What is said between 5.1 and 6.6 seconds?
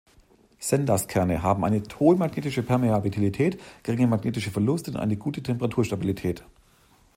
gute Temperaturstabilität.